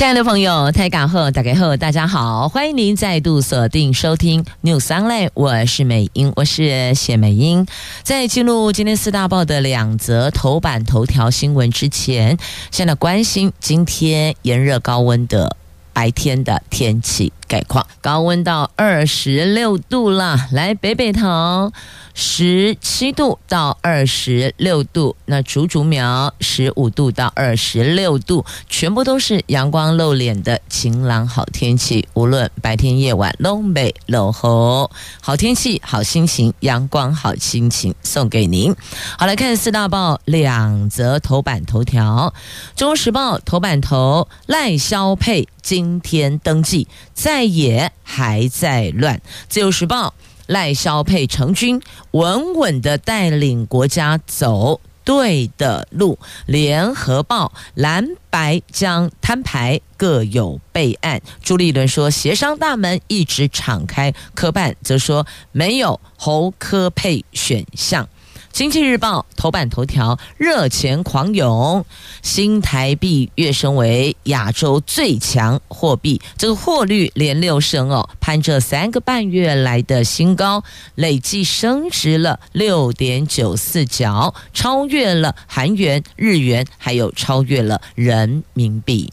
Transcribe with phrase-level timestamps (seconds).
[0.00, 7.66] 亲爱的朋友，台港后打开后，大家好，欢迎您再度锁定收听 News Online，我是美英，我是谢美英。
[8.02, 12.38] 在记录今天四大报的两则头版头条新闻之前，
[12.70, 15.54] 先来关心今天炎热高温的
[15.92, 21.72] 白天的天气概况，高温到二十六度了，来北北桃。
[22.12, 32.06] 十七度到二十六度，那竹竹苗十五度到二十六度，全部都是阳光露脸的晴朗好天气。
[32.14, 34.90] 无论白天夜晚，东北落后，
[35.22, 38.74] 好天气好心情，阳光好心情送给您。
[39.16, 42.34] 好，来看四大报两则头版头条，
[42.78, 49.16] 《中国时报》头版头赖萧配今天登记，在野还在乱，
[49.48, 50.08] 《自由时报》。
[50.46, 56.18] 赖萧配成军，稳稳的带领国家走对的路。
[56.46, 61.22] 联合报蓝白将摊牌，各有备案。
[61.40, 64.12] 朱立伦说，协商大门一直敞开。
[64.34, 68.08] 科办则说，没有侯柯配选项。
[68.52, 71.84] 经济日报头版头条：热钱狂涌，
[72.22, 80.62] 新台币跃升为亚洲最强货币，这个获率连六升哦，攀这三个半月来的新高，
[80.96, 89.12] 累计升值了六点九四角，超越了韩元、日元，还有超越了人民币。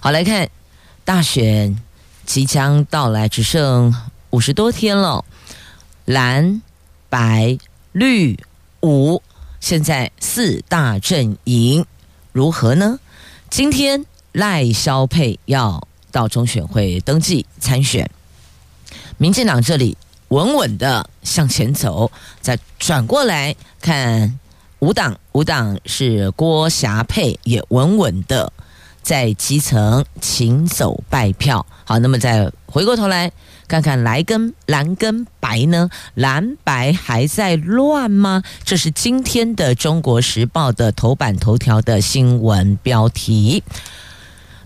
[0.00, 0.48] 好，来看
[1.04, 1.78] 大选
[2.24, 3.94] 即将到来，只剩
[4.30, 5.24] 五十多天了，
[6.06, 6.62] 蓝、
[7.10, 7.58] 白、
[7.92, 8.38] 绿。
[8.82, 9.22] 五，
[9.60, 11.84] 现在四大阵营
[12.32, 12.98] 如何呢？
[13.50, 18.08] 今天赖萧佩要到中选会登记参选，
[19.18, 19.96] 民进党这里
[20.28, 22.10] 稳稳的向前走，
[22.40, 24.38] 再转过来看
[24.78, 28.52] 五党，五党是郭霞佩也稳稳的
[29.02, 31.66] 在基层勤走败票。
[31.84, 33.30] 好，那么再回过头来。
[33.70, 35.88] 看看蓝跟蓝跟白呢？
[36.14, 38.42] 蓝白还在乱吗？
[38.64, 43.62] 这是今天的《中国时报》的头版头条的新闻标题。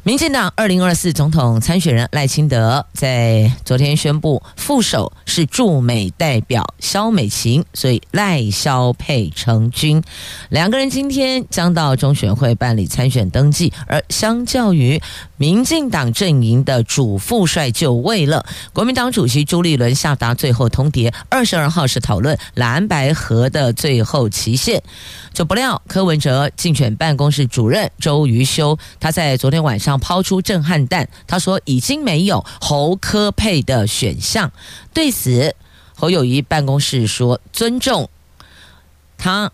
[0.06, 10.02] 民进党二零二四总统参选人赖清德在昨天宣布，副手是驻美代表萧美琴，所以赖萧配成军。
[10.50, 13.72] 两个人今天将到中选会办理参选登记。
[13.86, 15.00] 而相较于
[15.36, 24.82] 民进党阵营的主副帅就位了，国民党主席朱立伦下达最后通牒，二十二号是讨论蓝白合的最后期限。
[25.32, 34.52] 就不料柯文哲竞选办公室主任周瑜修，他在昨天晚上抛出震撼弹，他说已经没有侯科配的选项。
[34.92, 35.56] 对此，
[35.96, 38.08] 侯友谊办公室说尊重
[39.18, 39.50] 他。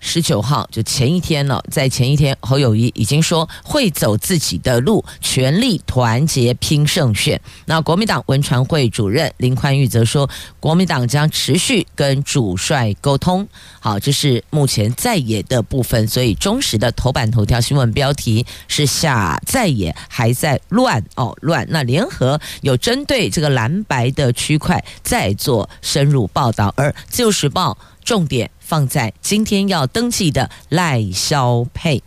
[0.00, 7.40] 十九号就前一天了，在前一天，侯友谊已经说会走自己的路，全力团结拼胜选。
[7.66, 10.28] 那国民党文传会主任林宽裕则说，
[10.58, 13.46] 国民党将持续跟主帅沟通。
[13.78, 21.66] 好，这是目前在野的部分，所以中时的头版头条新闻标题是下在野还在乱哦乱。
[21.68, 28.50] 那联合有针对这个蓝白的区块再做深入报道，而自由时报重点。
[28.70, 32.04] 放在今天要登记的赖萧佩。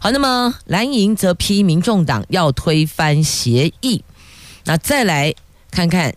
[0.00, 4.02] 好，那么蓝营则批民众党要推翻协议。
[4.64, 5.32] 那再来
[5.70, 6.12] 看看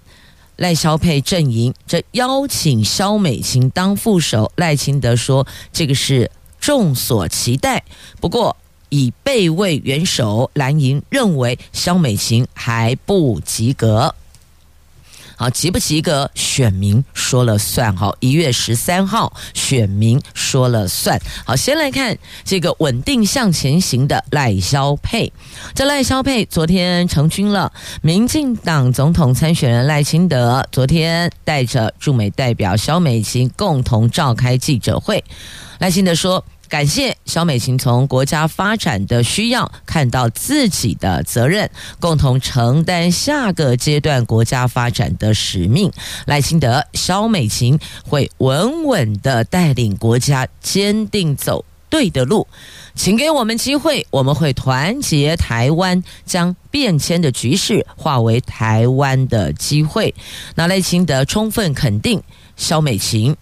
[0.55, 7.83] 赖萧佩阵营，这邀请萧美琴当副手，赖清德说这个是众所期待。
[8.19, 8.57] 不过
[8.89, 14.15] 以备位元首，蓝营认为萧美琴还不及格。
[15.43, 17.93] 好，及不及格，选民说了算。
[17.97, 21.19] 好，一月十三号，选民说了算。
[21.43, 25.33] 好，先来看这个稳定向前行的赖萧配。
[25.75, 35.21] 这赖萧配昨天成军了，民进党总统参选人赖清德昨天带着驻美代表萧美琴共同召开记者会。
[35.79, 36.45] 赖清德说。
[36.73, 45.91] 感谢萧美琴从国家发展的需要看到自己的责任，共同承担下个阶段国家发展的使命。
[46.25, 52.47] 赖清德、萧美琴会稳稳的带领国家，坚定走对的路。
[52.95, 60.15] 请给我们机会，我们会团结台湾，将变迁的局势化为台湾的机会。
[60.55, 62.23] 那赖清德充分肯定
[62.57, 63.37] 萧美琴，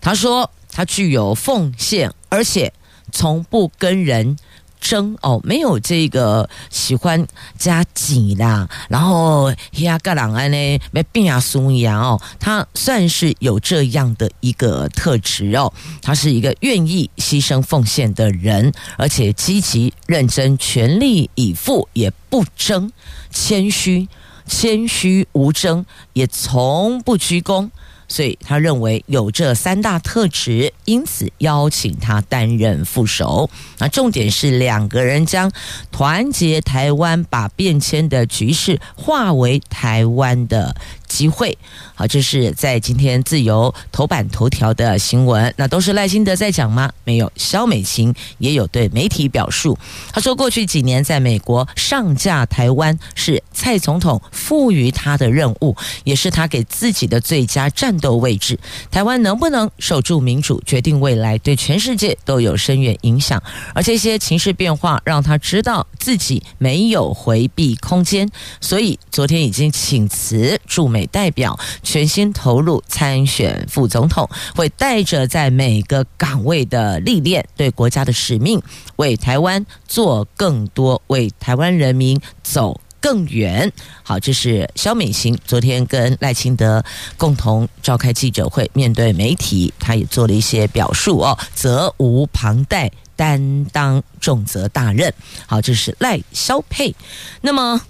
[0.00, 2.12] 他说他具有奉献。
[2.34, 2.72] 而且
[3.12, 4.36] 从不跟人。
[4.80, 7.26] 争哦，没有这个喜欢
[7.56, 15.72] 加挤啦，然后呀，个人安呢没变啊，松扬哦，他算是有这样的一个特质哦，
[16.02, 22.92] 他是一个愿意牺牲奉献的人，而且积极认真、全力以赴，也不争，
[23.30, 24.06] 谦虚、
[24.46, 27.70] 谦虚无争，也从不居功。
[28.08, 33.48] 所以他认为有这三大特质，因此邀请他担任副手。
[33.78, 35.50] 那重点是两个人将
[35.90, 40.74] 团结台湾，把变迁的局势化为台湾的
[41.14, 41.56] 机会。
[41.94, 45.54] 好，这是在今天自由头版头条的新闻。
[45.56, 46.90] 那都是赖清德在讲吗？
[47.04, 49.78] 没有，萧美琴也有对媒体表述。
[50.12, 58.58] 他说，过去几年在美国上架台湾是蔡总统赋予他的任务，也是他给自己的最佳战斗位置。
[58.90, 63.40] 台湾能不能守住民主，决定未来，对全世界都有深远影响。
[63.72, 68.28] 而这些情势变化让他知道自己没有回避空间，
[68.60, 71.58] 所以昨天已经请辞驻美代表。
[71.82, 78.60] 全心投入参选副总统，会带着在每个岗位的历练，对国家的使命，
[78.96, 83.70] 为台湾做更多，为台湾人民走更远。
[84.02, 86.84] 好，这是萧美琴昨天跟赖清德
[87.16, 95.12] 共同召开记者会，面对媒体，他也做了一些表述哦，责无旁贷，担当重责大任。
[95.46, 96.94] 好，这是赖萧佩。
[97.42, 97.80] 那么。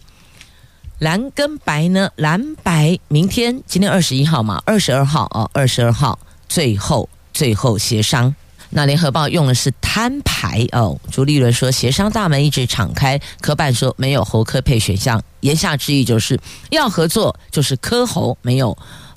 [1.04, 2.10] 蓝跟白呢？
[2.16, 6.18] 蓝白明天今天二十一号嘛，二十二号哦，二十二号
[6.48, 8.34] 最后最后协商。
[8.70, 10.98] 那联合报用的是摊牌哦。
[11.12, 16.40] 朱立伦说协商大门一直敞开，科办说没有侯科配选项，言下之意就是
[16.70, 18.74] 要合作，就是科侯没有。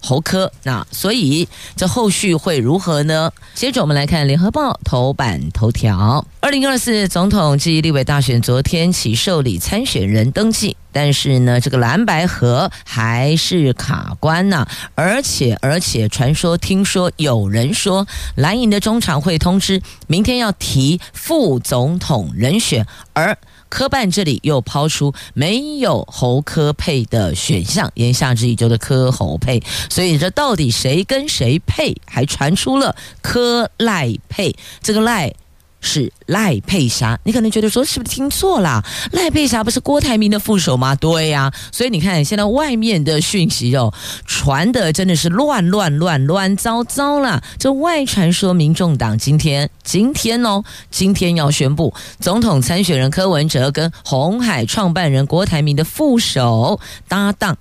[0.08, 1.46] 侯科，那所以
[1.76, 3.30] 这后续会如何呢？
[3.54, 14.66] 接着我们来看《联合报》头版头条：二零二四总统暨立委大选昨天起受理参选人登记，但是呢，这个蓝白合还是卡关呐、
[14.96, 23.38] 而且，而且传说听说有人说蓝营的中常会通知明天要提副总统人选，而。
[23.70, 31.96] 科办这里又抛出没有侯科配的选项，言下之意就是科侯配，所以这到底谁跟谁配？
[32.06, 35.34] 还传出了科赖配，这个赖。
[35.80, 38.84] 是赖佩霞，你可能觉得说是不是听错了？
[39.12, 40.96] 赖佩霞不是郭台铭的副手吗？
[40.96, 43.94] 对呀、所以你看现在外面的讯息哦，
[44.26, 47.42] 传的真的是乱乱乱乱糟糟了。
[47.60, 57.58] 这外传说，民众党今天今天哦，今天要宣布总统参选人柯文哲跟红海创办人郭台铭的副手搭档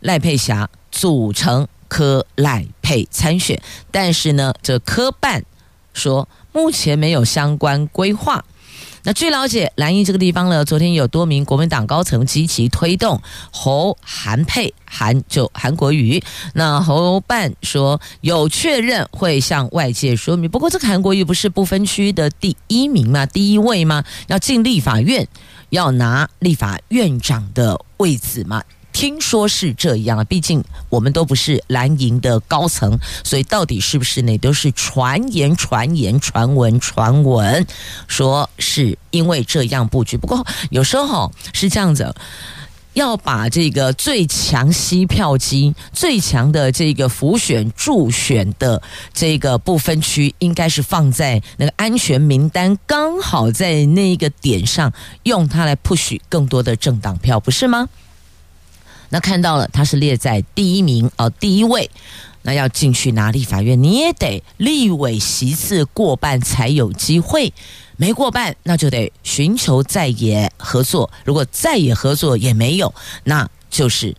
[0.00, 3.60] 赖佩霞组成柯赖佩参选，
[3.90, 5.44] 但是呢，这柯办
[5.92, 6.28] 说。
[6.54, 8.44] 目前没有相关规划。
[9.04, 16.22] 那据了解，蓝营这个地方呢，昨天有多名国民党高层积极推动侯韩佩，韩就韩国瑜。
[16.52, 20.50] 那侯办说有确认会向外界说明。
[20.50, 23.24] 不过这个韩国瑜不是不分区的第一名吗？
[23.24, 24.04] 第一位吗？
[24.26, 25.26] 要进立法院，
[25.70, 28.62] 要拿立法院长的位置吗？
[28.92, 37.66] 听说是这样啊，毕竟我们都不是蓝营的高层，所以到底是不是呢都是传言、传言、传闻、传闻，
[38.06, 40.16] 说是因为这样布局。
[40.16, 42.14] 不过有时候是这样子，
[42.92, 48.82] 要把这个最强吸票机、最强的这个浮选助选的
[49.14, 57.88] 这个不分区，应该是放在那个安全名单，刚好在那个点上，用它来 push 更多的政党票，不是吗？
[59.12, 61.90] 那看到了，他是列在第一名哦，第一位。
[62.44, 67.52] 那要进去拿立法院，你也得立委席次过半才有机会，
[67.96, 71.08] 没过半，那就得寻求在野合作。
[71.24, 72.92] 如果在野合作也没有，
[73.22, 74.16] 那就是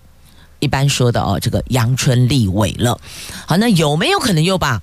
[0.59, 2.97] 一般说的哦，这个阳春立委了。
[3.45, 4.81] 好，那有没有可能又把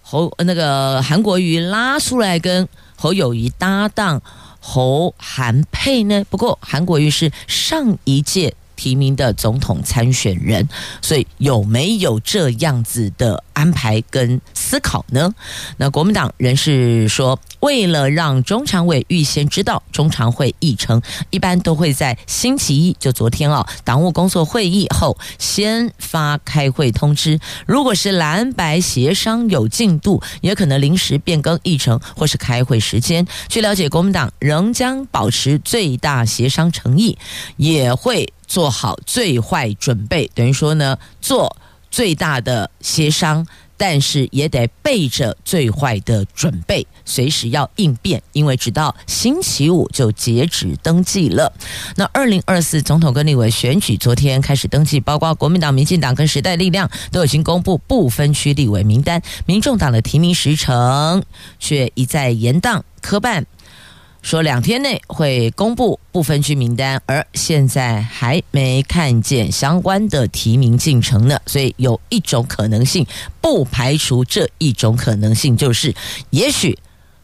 [0.00, 2.66] 侯那个韩国瑜拉出来跟
[2.96, 4.22] 侯友谊搭档
[4.60, 6.24] 侯韩配呢？
[6.30, 8.54] 不过韩国瑜是上一届。
[8.76, 10.68] 提名的总统参选人，
[11.02, 15.34] 所以有没有这样子的安排跟思考呢？
[15.78, 27.40] 那国民党人士说，为了让中常委预先知道中常会议程，一般都会在星期一，就昨天哦，党务工作会议后先发开会通知。
[27.66, 33.26] 如果是蓝白协商有进度，也可能临时变更议程或是开会时间。
[33.48, 37.16] 据了解，国民党仍将保持最大协商诚意，
[37.56, 38.32] 也会。
[38.46, 41.56] 做好最坏准备，等于说呢，做
[41.90, 51.52] 最大的协商，但是也得备着最坏的准备，随时要应变，因为直到星期五就截止登记了。
[51.96, 61.22] 那二零二四总统跟立委选举昨天开始登记，包括国民党、民进党跟时代力量都已经公布不分区立委名单，民众党的提名时程
[61.58, 63.46] 却一再延宕，科办。
[64.26, 73.06] 说两天内会公布不分区名单，而现在还没看见相关的提名进程呢，所以有一种可能性，
[73.40, 75.94] 不排除这一种可能性，就是
[76.30, 76.76] 也许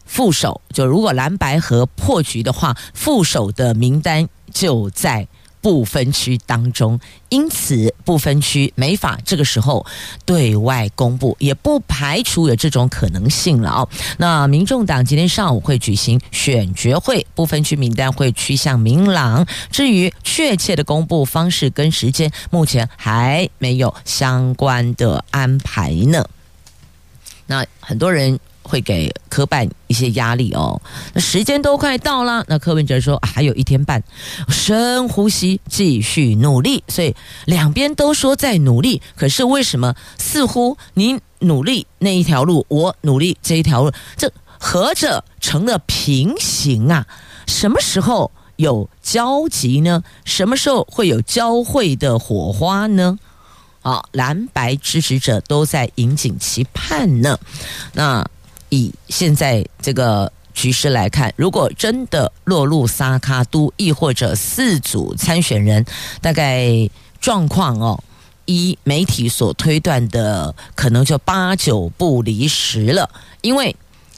[0.05, 5.27] 副手就如果蓝白和破局的话，副手的名单就在。
[5.63, 9.85] 不分区当中，因此不分区没法这个时候
[10.25, 13.89] 对外公布，也不排除有这种可能性了哦。
[14.17, 19.47] 那民众党今天上午会举行选决会，不分区名单会趋向明朗。
[19.71, 26.27] 至于确切的公布方式跟时间，目前还没有相关的安排呢。
[27.47, 28.37] 那很多人。
[28.63, 30.81] 会给科办一些压力哦。
[31.13, 34.01] 那时间都快到了，那柯文哲说、还有一天半，
[34.49, 36.83] 深呼吸，继续努力。
[36.87, 37.15] 所以
[37.45, 47.05] 两边都说在努力，可是为什么似乎你努力那一条路，我努力这一条路，这合着成了平行啊？
[47.45, 50.01] 什么时候有交集呢？
[50.23, 53.19] 什么时候会有交汇的火花呢？
[53.81, 57.37] 啊，蓝白支持者都在引颈期盼呢。
[57.93, 58.25] 那。
[58.73, 65.85] 以现在这个局势来看，如果真的落入三脚督，亦或者四组参选人，
[66.21, 66.89] 大概
[67.21, 68.03] 状况哦，
[68.45, 73.07] 依媒体所推断的，可能就八九不离十了。
[73.41, 73.75] 因为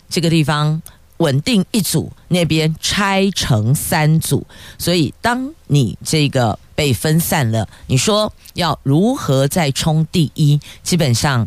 [0.09, 0.81] 这个地方
[1.17, 4.47] 稳定一组，那边拆成三组，
[4.77, 10.57] 所以当你这个被分散了，你说要如何再冲第一？
[10.81, 11.45] 基本上。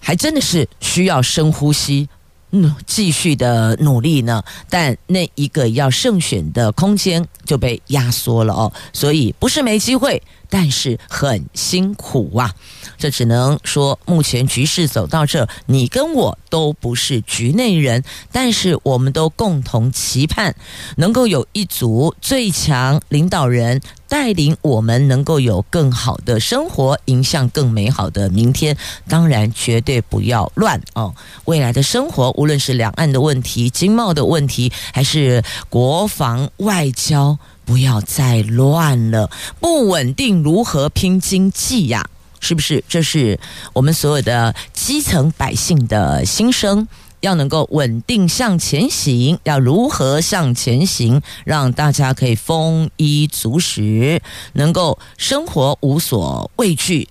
[0.00, 2.08] 还真的是需要深呼吸，
[2.52, 4.42] 嗯，继续的努力呢。
[4.70, 10.22] 但那一个要胜选的空间就被压缩了哦，所以不是没机会。
[10.50, 12.54] 但是很辛苦啊，
[12.96, 18.02] 这只能说目前局势走到这，你跟我都不是局内人，
[18.32, 20.54] 但是我们都共同期盼
[20.96, 28.76] 能够有一组最强领导人带领我们，能够有更好的生活，迎向更美好的明天。
[29.06, 31.14] 当然，绝对不要乱哦。
[31.44, 37.38] 未来的生活，无论是两岸的问题、经贸的问题，还是国防外交。
[37.68, 42.08] 不要再乱了，不稳定如何拼经济呀？
[42.40, 42.82] 是不是？
[42.88, 43.38] 这是
[43.74, 46.88] 我们所有的基层百姓的心声。
[47.20, 51.20] 要能够稳定向前行，要如何向前行？
[51.44, 54.22] 让大家可以丰衣足食，
[54.52, 57.08] 能够生活无所畏惧，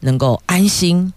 [0.00, 1.14] 能够安心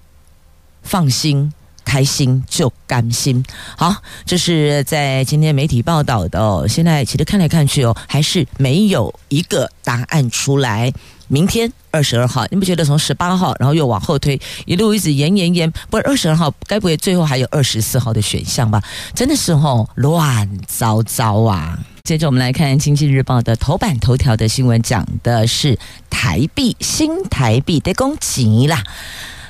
[0.83, 1.51] 放心。
[1.83, 3.43] 开心就甘心，
[3.77, 3.95] 好，
[4.25, 6.65] 这是在今天媒体报道的哦。
[6.67, 10.91] 现在其实看来看去哦，还是没有一个答案出来。
[11.27, 18.83] 明天二十二号，你不觉得从十八号，然后又往后推，一路一直延延延，不是二十二号，该不会最后还有二十四号的选项吧？
[19.15, 21.79] 真的是哦，乱糟糟啊！
[22.03, 28.83] 接着我们来看《经济日报》的头版头条的新闻，讲的是台币，新台币得攻击啦。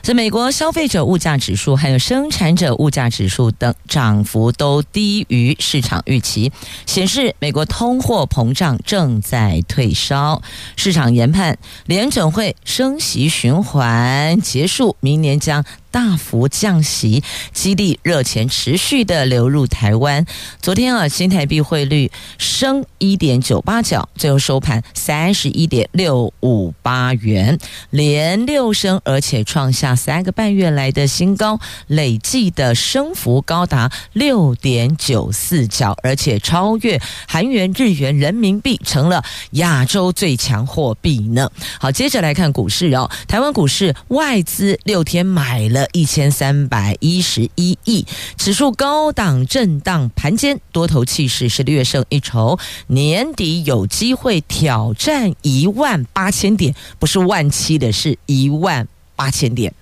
[0.01, 6.51] 在美国消费者物价指数还有生产者物价指数等涨幅都低于市场预期，
[6.87, 10.41] 显示美国通货膨胀正在退烧。
[10.75, 17.21] 市场研判联准会升息循环结束，明年将大幅降息，
[17.53, 20.25] 激励热钱持续的流入台湾。
[20.61, 41.51] 昨天啊，新台币汇率升一点九八角，最后收盘三十一点六五八元，连六升，而且创下三个半月来的新高，累计的升幅高达六点九四角，而且超越韩元、日元、人民币，成了亚洲最强货币呢。
[41.79, 45.80] 好，接着来看股市哦，台湾股市外资六天买了。
[45.91, 48.05] 一千三百一十一亿，
[48.37, 59.73] 指数高档震荡盘间，多头气势是略胜一筹，年底有机会挑战一万八千点，不是万七的，是一万八千点。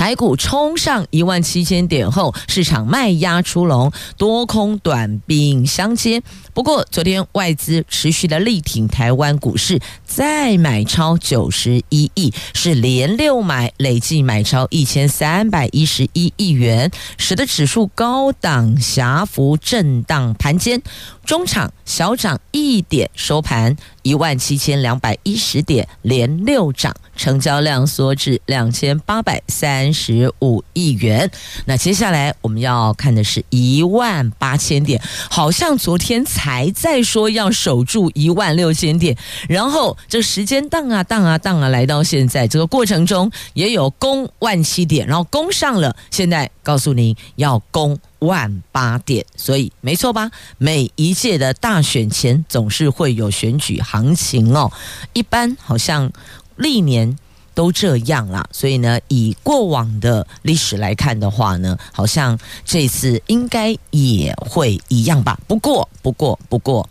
[0.00, 6.22] 台股冲上一万七千点后，市场卖压出笼，多空短兵相接。
[6.54, 20.80] 不过，昨天外资持续的力挺台湾股市，再买超九十一亿，是连六买，累计买超一千三百一十一亿元，使得指数高档狭幅震荡盘间，
[21.26, 31.30] 中场小涨一点，收盘一万七千两百一十点，连六涨，成交量缩至两千八百三十五亿元。
[31.64, 39.16] 那接下来我们要看的是一万八千点，好像昨天才在说要守住一万六千点，
[39.48, 47.98] 然后这时间荡啊荡啊荡啊，来到现在这个过程中也有攻万七点，然后攻上了，现在告诉您要攻。
[48.20, 50.30] 万八点，所以没错吧？
[50.58, 54.70] 每一届的大选前总是会有选举行情哦，
[55.12, 56.10] 一般好像
[56.56, 57.18] 历年
[57.54, 58.46] 都这样啦。
[58.52, 65.38] 所以呢，以过往的历史来看的话呢，好像这次应该也会一样吧。
[65.46, 66.88] 不过，不过，不过。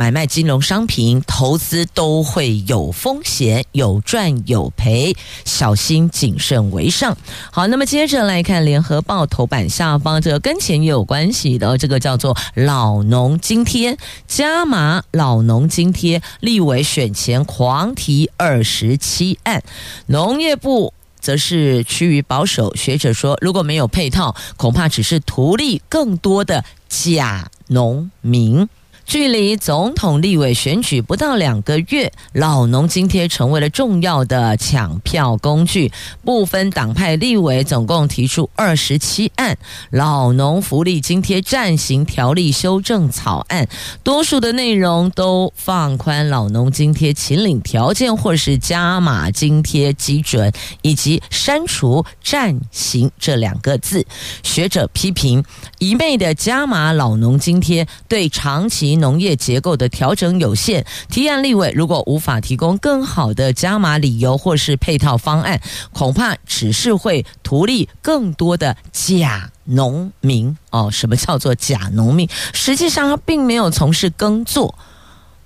[0.00, 5.14] 买卖金融商品，投资都会有风险，有赚有赔，
[5.44, 7.14] 小心谨慎为上。
[7.50, 19.62] 好，那么接着来看《联合报》头版下方，这个跟钱也有关系的，这个叫做老农津贴加码，老农津贴立委选前狂提二十七案，
[20.06, 22.74] 农业部则是趋于保守。
[22.74, 28.66] 学者说，如果没有配套，恐怕只是图利更多的假农民。
[29.10, 35.90] 距离总统、立委选举不到两个月，老农津贴成为了重要的抢票工具。
[36.24, 39.58] 不分党派立委总共提出二十七案
[39.90, 43.66] 老农福利津贴暂行条例修正草案，
[44.04, 50.52] 多数的内容都放宽老农津贴请领条件或是加码津贴基准，
[50.82, 54.06] 以及删除暂行这两个字。
[54.44, 55.42] 学者批评
[55.80, 58.99] 一味的加码老农津贴对长期。
[59.00, 65.60] 农业结构的调整有限，提案立委如果无法提供更好的加码理由或是配套方案，
[65.92, 70.90] 恐怕只是会图利更多的假农民哦。
[70.92, 72.28] 什么叫做假农民？
[72.52, 74.74] 实际上他并没有从事耕作，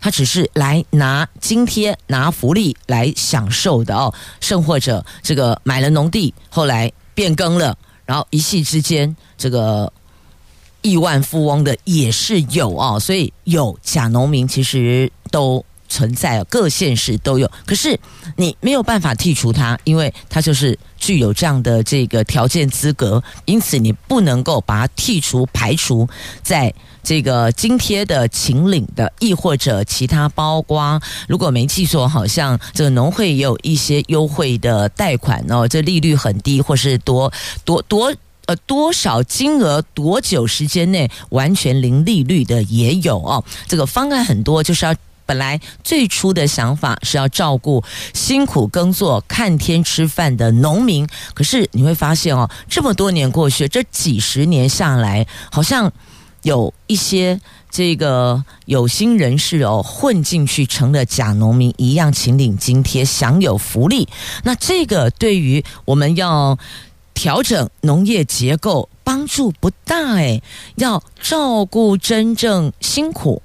[0.01, 4.13] 他只是来拿津贴、拿福利来享受的哦。
[4.41, 9.93] 甚或者这个买了农地，后来变更了，然后一夕之间这个。
[10.85, 17.51] 亿万富翁的也是有啊，所以有假农民其实都存在，各县市都有。
[17.65, 17.99] 可是
[18.37, 26.07] 你没有办法剔除它，因为它就是具有这样的这个条件资格，因此你不能够把它剔除、排除
[26.43, 31.01] 在这个津贴的请领的，亦或者其他包括。
[31.27, 37.33] 如果没记错，好像这个农会也有一些优惠的贷款哦，这利率很低，或是多
[37.65, 38.13] 多多。
[38.47, 43.43] 呃，多少金额多久时间内完全零利率的也有哦。
[43.67, 51.09] 这个方案很多，就是要本来最初的想法是要照顾辛苦耕作、看天吃饭的农民。
[51.33, 55.91] 可是你会发现哦，这么多年过去，这几十年下来，好像
[56.43, 64.07] 有一些这个有心人士哦混进去，成了假农民一样，请领津贴，享有福利。
[64.43, 66.59] 那这个对于我们要。
[67.25, 70.43] 调整农业结构帮助不大诶，
[70.77, 73.41] 要照顾真正辛苦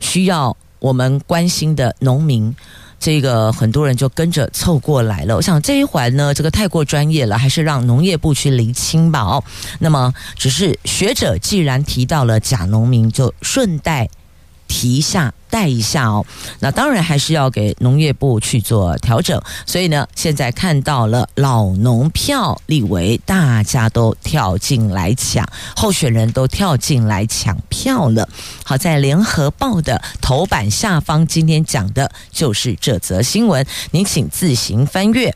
[0.00, 2.54] 需要我们关心的农民，
[3.00, 5.34] 这个很多人就跟着凑过来了。
[5.34, 9.22] 我想这一环呢，这个太过专业了，还是让农业部去厘清吧。
[9.22, 9.42] 哦，
[9.78, 14.10] 那么只是学者既然提到了假农民，就顺带。
[14.68, 16.24] 提一下，带一下哦。
[16.60, 19.40] 那当然还是要给农业部去做调整。
[19.64, 28.28] 所以呢，现在看到了老农票立委，大家都跳进来抢，候选人都跳进来抢票了。
[28.64, 35.34] 好在联合报的头版下方，今天讲的就是这则新闻，您请自行翻阅。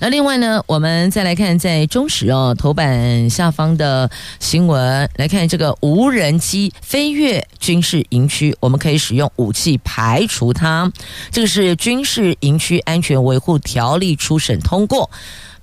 [0.00, 4.08] 那另外呢，我们再来看在中时哦头版下方的
[4.38, 10.90] 新闻，来看这个无人机飞越军事营区，我们可以使用武器排除它。
[11.32, 15.10] 这个是军事营区安全维护条例初审通过，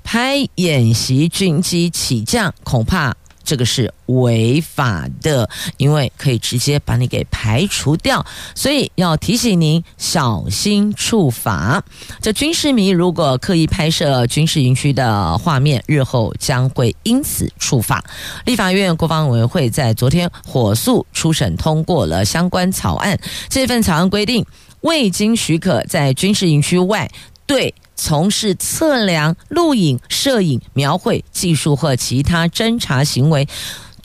[0.04, 3.16] 拍演习军机起降，恐怕。
[3.46, 11.84] 这个是违法的，因为可以直接把你给排除掉，所以要提醒您小心触法。
[12.22, 18.04] 这军事迷如果刻意拍摄军事营区的画面，日后将会因此触法。
[18.46, 24.46] 立法院国防委员会在昨天火速初审通过了相关草案，这份草案规定，
[24.82, 27.10] 未经许可在军事营区外
[27.46, 27.74] 对。
[27.96, 33.48] 从事测量、录影、摄影、描绘技术或其他侦查行为，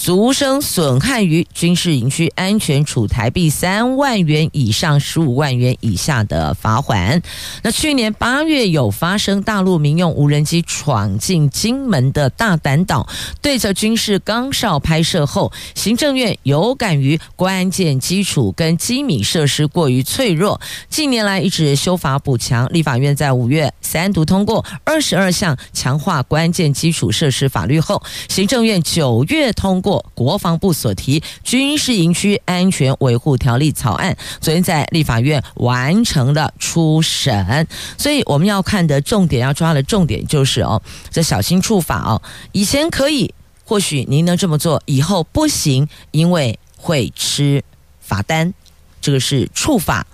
[0.00, 7.22] 足生损害于军事营区安全，处台币三万元以上十五万元以下的罚锾。
[7.62, 13.06] 那去年八月有发生大陆民用无人机闯进金门的大胆岛，
[13.42, 20.58] 对着军事岗哨拍摄后，行政院有感于关键基础跟机密设施过于脆弱，
[20.88, 22.66] 近年来一直修法补强。
[22.72, 29.89] 立法院在五月三读通过二十二项强化关键基础设施法律后，行政院九月通过。
[30.14, 37.66] 国防部所提军事营区安全维护条例草案，昨天在立法院完成了初审。
[37.96, 42.20] 所以我们要看的重点，要抓的重点就是哦，这小心触法哦，
[42.52, 43.32] 以前可以，
[43.64, 47.64] 或许您能这么做，以后不行，因为会吃
[48.00, 48.52] 罚单。
[49.00, 50.06] 这个是触法，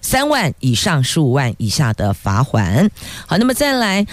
[0.00, 2.88] 三万以上十五万以下的罚款。
[3.26, 4.06] 好，那么再来。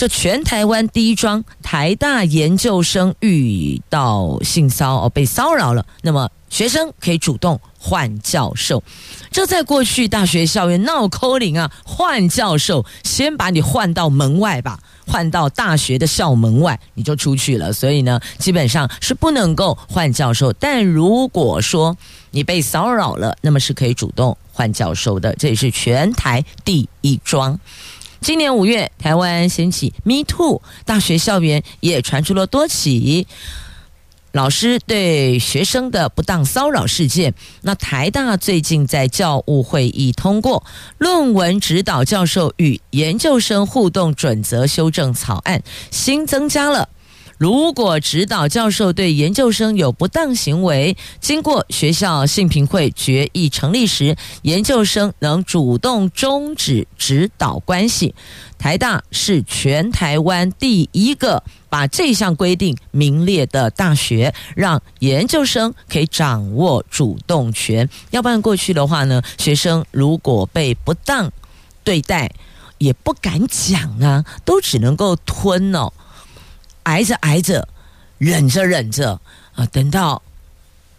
[0.00, 8.82] 这全台湾第一桩台大研究生遇到性骚扰被骚扰了，那么学生可以主动换教授。
[9.30, 17.70] 这在过去大学校园闹扣零啊，换教授先把你换到门外吧，换到大学的校门外你就出去了。
[17.70, 20.50] 所以呢，基本上是不能够换教授。
[20.54, 21.94] 但如果说
[22.30, 25.34] 你被骚扰了，那么是可以主动换教授的。
[25.34, 27.60] 这也是全台第一桩。
[28.20, 33.26] 今年五月，台湾掀起 Me Too，大学校园也传出了多起
[34.32, 37.34] 老师对学生的不当骚扰事件。
[37.62, 40.64] 那台大最近在教务会议通过
[40.98, 46.90] 论文指导教授与研究生互动准则修正草案，新增加了。
[47.40, 58.14] 如果指导教授对研究生有不当行为，经过学校信评会决议成立时，研究生能主动终止指导关系。
[58.58, 67.88] 台大是全台湾第一个把这项规定名列的大学，让研究生可以掌握主动权。
[68.10, 71.32] 要不然过去的话呢，学生如果被不当
[71.82, 72.30] 对待，
[72.76, 75.90] 也不敢讲啊，都只能够吞哦。
[76.84, 77.68] 挨着挨着，
[78.18, 79.20] 忍着忍着
[79.54, 80.22] 啊，等到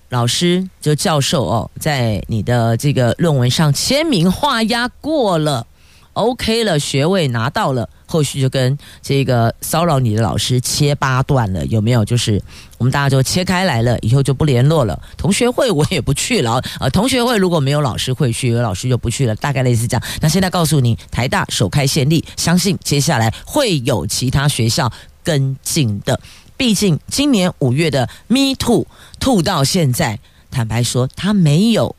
[0.10, 5.65] 老师就教授哦，在你的这个论文上签名画押过了
[6.13, 12.04] ，OK 了，学位拿到了，后续就跟这个骚扰你的老师切八段了，有没有？
[12.04, 12.41] 就是
[12.78, 15.02] 我们大家就切开来了，以后就不联络了。
[15.15, 20.04] 同学会我也不去了啊，同学会如果没有老师会去，有老师就不去了，大概类似这样。
[20.20, 24.91] 那现在告诉你，台大首开先例，相信接下来会有其他学校。
[25.24, 26.20] 跟进的，
[26.58, 28.86] 毕竟今年五月的 Me Too
[29.20, 31.96] 吐到现在，坦白说，他没有，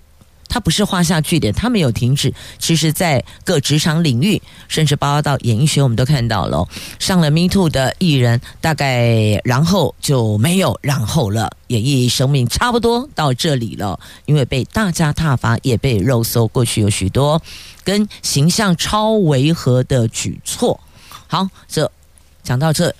[0.48, 2.32] 他不是画下句点，他没有停止。
[2.58, 16.46] 其实，在各职场领域，甚至包括到演艺学，我们都看到了上了 Me Too 的艺人，大概然后就没有然后了，演艺生命差不多到这里了，因为被大家挞伐，也被肉搜。
[16.48, 17.40] 过去有许多
[17.82, 20.78] 跟形象超违和的举措。
[21.26, 21.90] 好，这
[22.42, 22.94] 讲到这。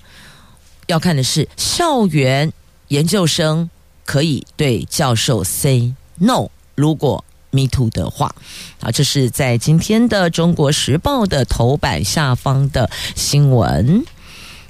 [0.87, 2.51] 要看的是校园
[2.89, 3.69] 研究生
[4.05, 8.35] 可以对教授 say no，如果 me too 的话，
[8.81, 14.03] 啊，这是在今天的《中国时报》的头版下方的新闻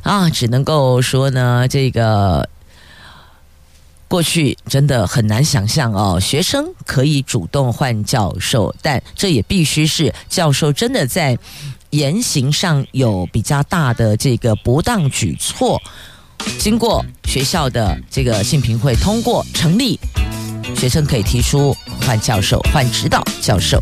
[0.04, 2.47] 啊，只能够说呢，这个
[4.08, 11.38] 过去真的很难想象哦，学生可以主动换教授，但这也必须是教授真的在。
[11.93, 15.79] 言行上有比较大的这个不当举措，
[16.58, 19.99] 经过学校的这个信评会通过成立，
[20.75, 23.79] 学生可以提出换教授、换指导教授。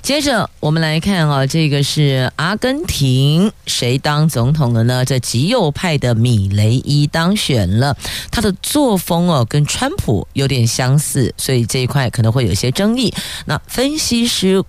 [0.00, 5.04] 接着我们来看啊，这个是阿根廷谁当总统了呢？
[5.04, 7.96] 这极右派的米雷伊当选了，
[8.30, 13.12] 他的作风哦跟川普有点相似，所以这一块可能会有些争议。
[13.46, 14.62] 那分析师。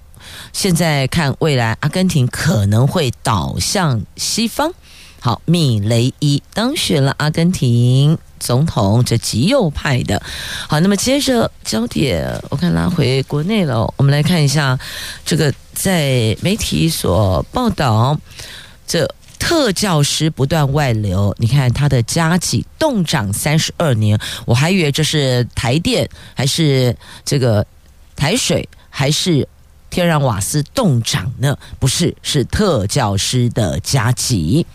[0.54, 4.74] 现在看未来，阿根廷可能会倒向西方。
[5.22, 10.22] 好，米雷伊当选了阿根廷总统，这极右派的。
[10.65, 13.94] 好，那么接着焦点，我看拉回国内了。
[13.98, 14.80] 我们来看一下
[15.26, 18.18] 这个在媒体所报道，
[18.88, 21.36] 这特教师不断外流。
[21.38, 27.68] 你看他的加给冻涨三十二年，我还以为这是台电还是这个
[28.15, 29.46] 台水还是。
[29.89, 31.58] 天然瓦斯冻涨呢？
[31.80, 34.65] 不是，是特教师的加急。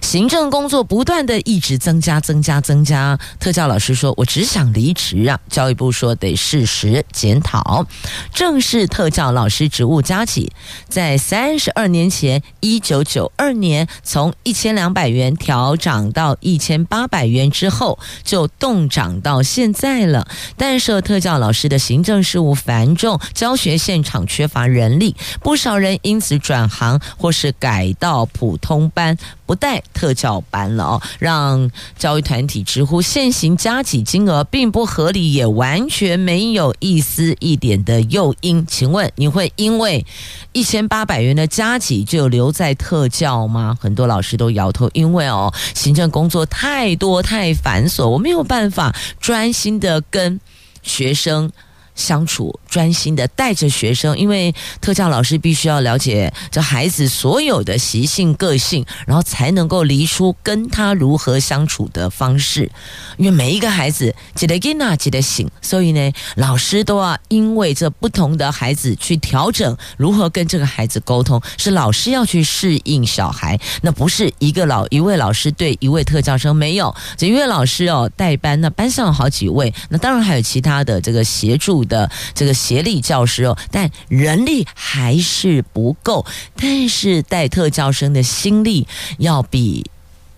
[0.00, 3.18] 行政工作不断的一直增加、增加、增加。
[3.40, 7.86] 特教老师说：“我只想离职啊！”教育部说：“得适时检讨。”
[8.32, 10.52] 正式特教老师职务加起，
[10.88, 20.26] 在三十二年前，一九九二年从一千两百元调涨到一千八百元之后，就冻涨到现在了。
[20.56, 29.16] 但是特教老师的行政事务繁重，教学现场缺乏人力，不少人因此转行或是改到普通班。
[29.46, 38.66] 不带特教班了哦，让教育团体直呼现行加给金额并不合理，也完全没有一丝一点的诱因。
[38.66, 40.04] 请问你会因为
[40.52, 43.78] 一千八百元的加给就留在特教吗？
[43.80, 50.40] 很多老师都摇头，因为哦，行政工作太多太繁琐，我没有办法专心的跟
[50.82, 51.50] 学生
[51.96, 62.70] 相处，专心的带着学生，因为特教老师必须要了解这孩子所有的习性、个性，然后才能够离出跟他如何相处的方式。
[63.16, 86.26] 因为每一个孩子记得跟啊，记得醒，所以呢，老师都要因为这不同的孩子去调整如何跟这个孩子沟通，是老师要去适应小孩，那不是一个老一位老师对一位特教生，没有这一位老师哦带班，那班上有好几位，那当然还有其他的这个协助的这个协力教师哦，但人力还是不够。
[86.54, 88.86] 但是带特教生的心力
[89.18, 89.88] 要比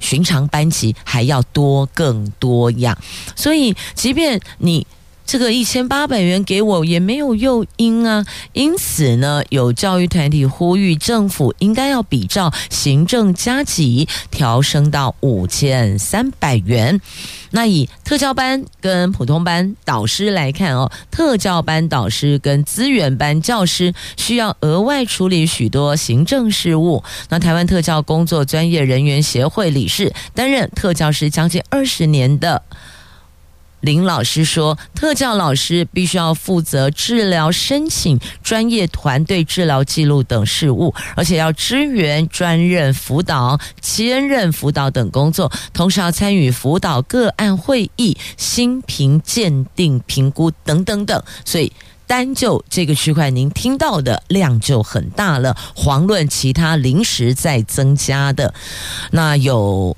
[0.01, 2.97] 寻常班级还要多更多样，
[3.35, 4.87] 所以即便你。
[5.29, 16.99] 这个一千八百元给我也没有诱因啊，因此呢，有教育团体呼吁政府应该要比照行政加给调升到五千三百元。
[17.51, 27.05] 那以特教班跟普通班导师来看哦，特教班导师跟资源班教师需要额外处理许多行政事务。
[27.29, 32.63] 那台湾特教工作专业人员协会理事，担任特教师将近二十年的。
[33.81, 51.23] 林老师说，特教老师必须要负责治疗申请、专业团队治疗记录等事务，而且要支援专任辅导、兼任辅导等工作，同时要参与辅导个案会议、心评鉴定、评估等等等。
[51.45, 51.73] 所以，
[52.07, 55.57] 单就这个区块，您听到的量就很大了。
[55.77, 58.53] 遑论其他临时在增加的，
[59.13, 59.97] 那有。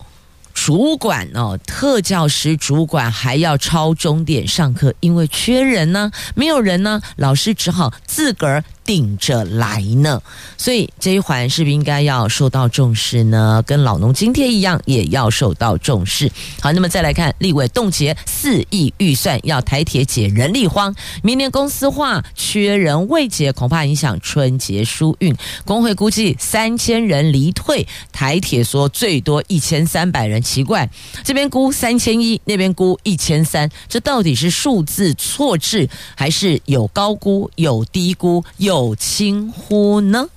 [0.62, 8.62] 主管哦，特教师主管还要超钟点上课，因为缺人呢，没有人呢，老师只好自个儿。
[8.84, 10.20] 顶着来呢，
[10.56, 13.62] 所以这一环是不是应该要受到重视呢？
[13.64, 16.28] 跟老农津贴一样，也要受到重视。
[16.60, 25.32] 好，那么再来看立委冻结四亿预算，要台铁解人力荒，明年公司化缺人未解，恐怕影响春节疏运。
[25.64, 30.90] 工会估计三千人离退，台铁说最多一千三百人，奇怪，
[31.22, 38.69] 这边估三千一，那边估一千三，这到底是数字错置，还是有高估、有低估、有？
[38.70, 40.28] 有轻忽呢？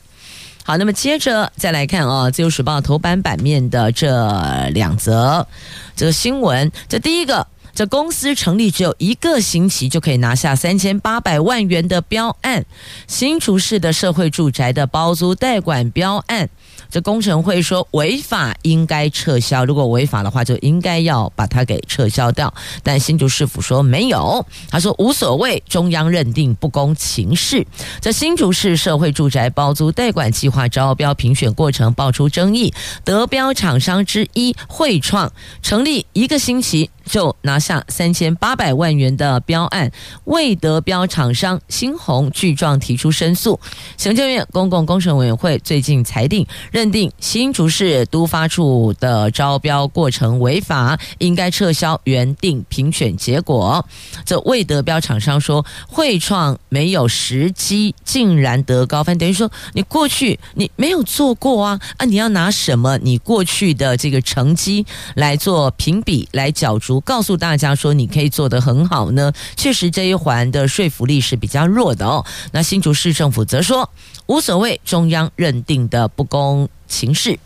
[0.64, 5.48] 好，那么接着再来看啊，《自由时报》头版版面的这两则
[5.96, 6.72] 这个新闻。
[6.90, 12.66] 这第一个，这公司成立只有一个星期就可以拿下三千八百万元的标案，
[13.08, 16.50] 新竹市的社会住宅的包租代管标案。
[16.94, 22.54] 这工程会说违法应该撤销，如果违法的话就应该要把它给撤销掉。
[22.84, 27.66] 但新竹市府说没有，他说无所谓，中央认定不公情势。
[28.00, 32.72] 这新竹市社会住宅包租代管计划招标评选过程爆出争议，
[33.04, 36.92] 得标厂商之一汇创成立一个星期。
[37.06, 39.92] 就拿下三千八百万元的标案，
[40.26, 43.60] 未得标厂商新鸿具状提出申诉。
[43.98, 53.86] 行政院公共工程委员会最近裁定，认定新竹市都发处的招标过程违法，应该撤销原定评选结果。
[54.26, 62.06] 这未得标厂商说，汇创没有时机，竟然得高分，等于说你过去你没有做过啊啊！
[62.06, 62.98] 你要拿什么？
[63.00, 64.86] 你过去的这个成绩
[65.16, 66.93] 来做评比，来角逐？
[67.02, 69.32] 告诉大家说，你可以做得很好呢。
[69.56, 72.26] 确实这一环的说服力是比较弱的哦。
[72.52, 73.90] 那新竹市政府则说
[74.26, 77.40] 无所谓，中央认定的不公情势。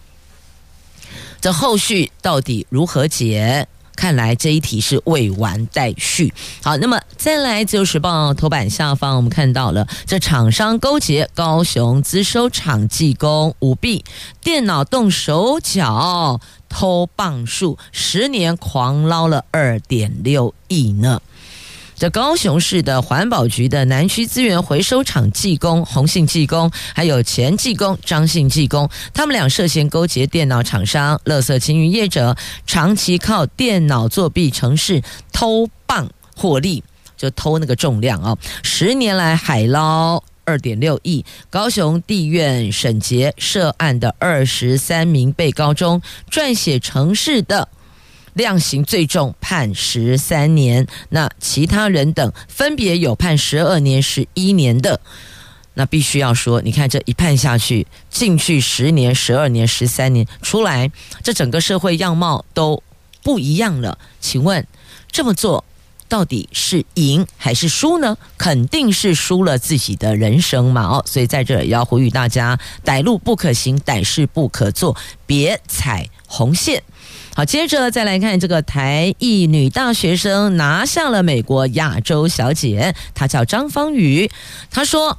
[1.39, 3.67] 这后续到底如何解？
[3.95, 6.31] 看来这一题是未完待续。
[6.62, 14.05] 好，那么再来《自由时报》头版下方，我们看到了这厂商勾结高雄资收厂技工舞弊，
[14.43, 16.39] 电脑动手脚。
[16.69, 21.21] 偷棒数，十年狂捞了二点六亿呢。
[21.99, 35.01] 这高雄市的环保局的南区资源回收厂技工洪姓技工，还有前技工张姓技工，他们俩涉嫌勾结电脑厂商、垃圾清运业者，长期靠电脑作弊城市
[35.34, 36.84] 偷磅获利，
[37.17, 38.38] 就偷那个重量、哦！
[38.62, 41.23] 十年来海捞二点六亿。
[41.49, 47.67] 高雄地院审结涉案的二十三名被告中，撰写城市的。
[48.33, 55.01] 量刑最重判十三年，那其他人等分别有判十二年、十一年的。
[55.73, 60.91] 那必须要说，你看这一判下去，进去十年、十二年、十三年，出来
[61.23, 62.83] 这整个社会样貌都
[63.23, 63.97] 不一样了。
[64.19, 64.67] 请问
[65.12, 65.65] 这么做
[66.08, 68.17] 到底是赢还是输呢？
[68.38, 70.84] 肯定是输了自己的人生嘛！
[70.84, 76.82] 哦，所以在这也要呼吁大家：歹路不可行，歹事不可做，别踩红线。
[77.36, 84.32] 好，接着再来看这个台裔女大学生拿下了美国亚洲小姐，她叫张芳雨，
[84.72, 85.17] 她说。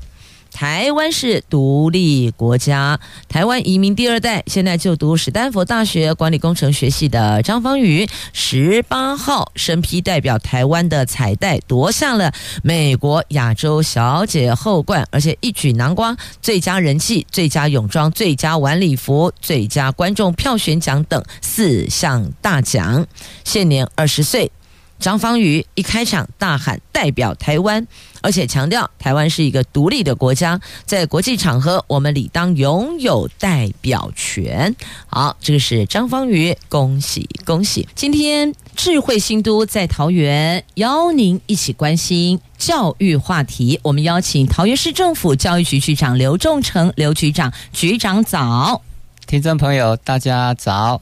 [0.58, 12.32] 台湾是独立国家，台湾移民第二代，现在就读史丹佛大学管理工程学系的张芳予，十八号身披代表台湾的彩带，夺下了
[12.64, 23.06] 美国亚洲小姐后冠，而且一举囊括最佳人气、最佳泳装、最佳晚礼服、最佳观众票选奖等四项大奖，
[23.44, 24.50] 现年二十岁。
[24.98, 27.86] 张芳予一开场大喊代表台湾，
[28.20, 34.74] 而且强调台湾是一个独立的国家，在国际场合我们理当拥有代表权。
[35.06, 37.88] 好，这个是张芳予，恭喜恭喜！
[37.94, 43.78] 今天智慧新都在桃园，邀您一起关心教育话题。
[43.82, 48.82] 我们邀请桃园市政府教育局局长刘仲成刘局长，局长早，
[49.26, 51.00] 听众朋友大家早。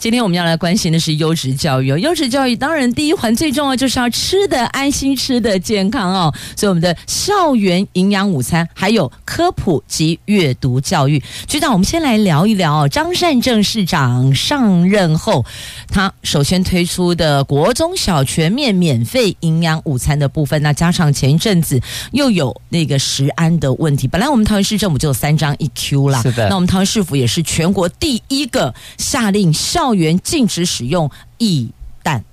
[0.00, 6.34] 今天我们要来关心的是优质教育哦，优质教育当然第一环最重要就是要吃得安心、吃得健康哦。
[6.56, 12.88] 所以我们的校园营养午餐，还有科普及阅读教育，局长，我们先来聊一聊哦。
[12.88, 15.44] 张善政市长上任后，
[15.88, 21.78] 他首先推出的国中小全面免费营养午餐的部分，那加上前一阵子
[22.12, 26.48] 又有那个食安的问题，本来我们桃园市政府就有三张一 Q 啦，是的。
[26.48, 31.68] 那我们桃园市府也是全国第一个下令校校园禁止使用液
[32.04, 32.24] 氮。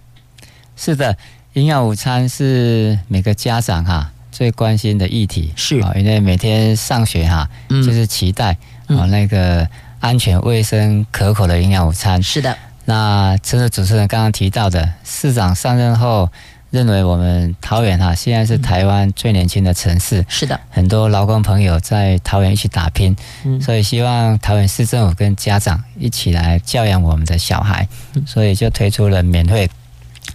[0.76, 1.18] 是的，
[1.54, 9.68] 营养午餐是每个家长哈最关心的议题，是啊，因为每天上学哈，就是期待啊那个
[10.00, 12.22] 安全、卫生、可口的营养午餐。
[12.22, 16.30] 是的，那正如主持人刚刚提到的，市长上任后。
[16.78, 27.88] 认为我们桃园哈现在是台湾最年轻的城市，是的，很多劳工朋友在桃园一起打拼，嗯，所以希望桃园市政府跟家长一起来教养我们的小孩，
[28.28, 29.68] 所以就推出了免费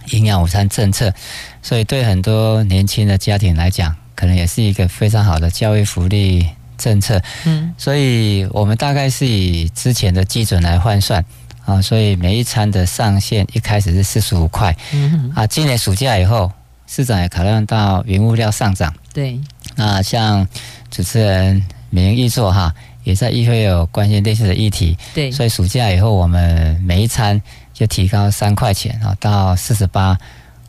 [0.09, 1.13] 营养午餐政策，
[1.61, 6.45] 所以对很多年轻的家庭来讲，可能也是一个非常好的教育福利
[6.77, 11.23] 政策，嗯，所以我们大概是以之前的基准来换算。
[11.65, 16.51] 啊，所以每一餐的上限一开始是四十五块，嗯，啊，今年暑假以后，
[16.87, 19.39] 市长也考量到原物料上涨，对，
[19.75, 20.45] 那像
[20.91, 22.73] 主持人美英议座哈，
[23.05, 27.41] 也在议会有关心类似的议题，对，所以暑假以后我们每一餐
[27.73, 30.17] 就提高三块钱啊，到四十八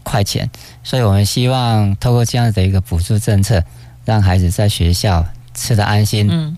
[0.05, 0.49] 块钱，
[0.85, 3.61] 所以我们希望透过这样的一个补助政策，
[4.05, 6.57] 让孩子在学校吃的安心，嗯，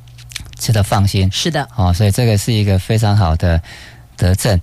[0.59, 3.62] 吃的放心，是的，哦，所以这个是一个非常好的。
[4.16, 4.61] 德政，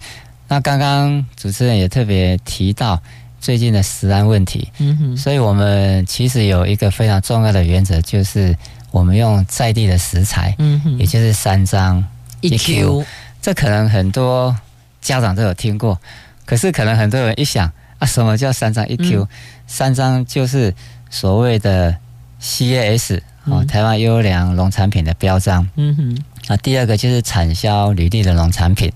[0.47, 3.01] 那刚刚主持人也特别提到
[3.39, 8.55] 最近的食安问题，嗯哼，所以我们其实有一个非常重要的原则，就是
[8.91, 12.03] 我们用在地的食材，嗯哼，也就是三张
[12.41, 13.05] 一 Q，
[13.41, 14.55] 这可能很多
[15.01, 15.99] 家长都有听过，
[16.45, 19.27] 可是可能很多人一想啊，什么叫三张一 Q？
[19.67, 20.73] 三张就是
[21.09, 21.97] 所谓的
[22.41, 28.91] CAS 哦，台湾优良农产品的标章，嗯哼，那第二个就是产销履历的农产品。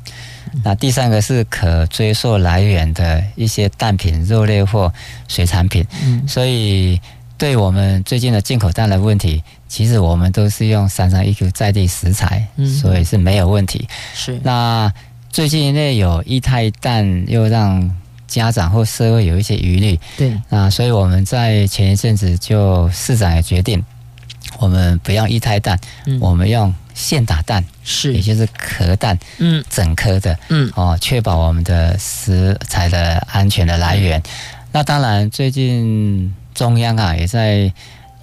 [0.64, 4.92] 那第三个是可追溯来源的一些蛋品、肉类或
[5.28, 5.86] 水产品。
[6.04, 7.00] 嗯，所以
[7.38, 12.48] 对我们最近的进口蛋的问题，其实我们都是用三三一 Q 在地食材，
[12.82, 13.88] 所以是没有问题。
[14.14, 14.40] 是。
[14.44, 14.92] 那
[15.30, 17.96] 最近因为有液态蛋，又让
[18.28, 20.00] 家长或社会有一些疑虑。
[20.18, 20.34] 对。
[20.50, 23.84] 那所以我们在前一阵子就市长也决定，
[24.60, 25.80] 我们不用液态蛋，
[26.20, 26.74] 我们用。
[26.98, 34.22] 现打蛋是，也就是壳蛋，嗯，整颗的，嗯，哦，确保我们的食材的安全的来源。
[34.72, 37.72] 那当然，最近中央啊也在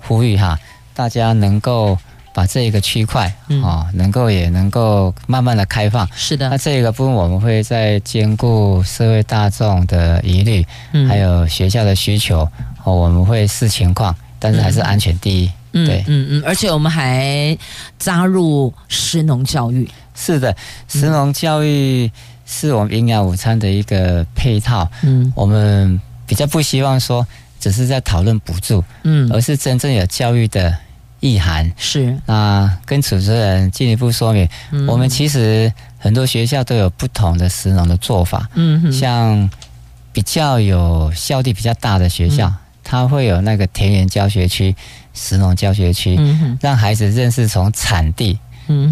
[0.01, 0.59] 呼吁哈，
[0.93, 1.97] 大家能够
[2.35, 3.33] 把这一个区块，
[3.63, 6.07] 哦，能够也能够慢慢的开放。
[6.17, 6.49] 是的。
[6.51, 12.41] 那这个部分我们会在兼顾社会大众的疑虑，嗯还有学校的需求，
[12.83, 15.47] 哦，我们会视情况，但是还是安全第一。
[15.47, 17.57] 嗯、对，嗯嗯，而且我们还
[17.99, 19.89] 加入食农教育。
[20.15, 20.55] 是的，
[20.87, 22.09] 食农教育
[22.47, 24.89] 是我们营养午餐的一个配套。
[25.03, 27.27] 嗯，我们比较不希望说
[27.59, 30.77] 只是在讨论补助，嗯，而是真正有教育的
[31.19, 31.73] 意涵。
[31.77, 38.49] 是，那跟主持人进一步说明，嗯、我们其实很多学校都有不同的食农的做法。
[38.55, 39.51] 嗯哼，像
[40.13, 42.55] 比较有效率比较大的学校，嗯、
[42.85, 44.77] 它会有那个田园教学区。
[45.17, 46.19] 石农教学区，
[46.61, 48.37] 让孩子认识从产地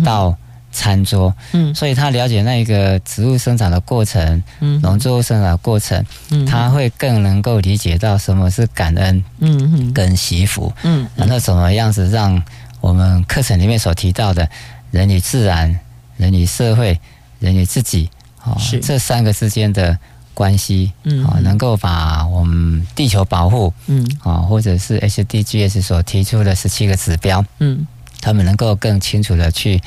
[0.04, 0.32] 到
[0.70, 12.40] 餐桌，嗯，所以他了解那个植物生长的过程，嗯，农作物生长的过程，嗯，他会更能够理解到什么是感恩，嗯跟惜福，嗯，然后怎么样子让
[12.80, 14.48] 我们课程里面所提到的
[14.92, 15.76] 人与自然、
[16.16, 17.00] 人与社会、
[17.40, 18.08] 人与自己，
[18.44, 19.98] 哦，这三个之间的。
[20.34, 27.86] 关系，嗯，啊，能够把我们地球保护，嗯，啊，或者是 SDGs 所提出的十七个指标，嗯，
[28.20, 29.80] 他们能够更清楚的去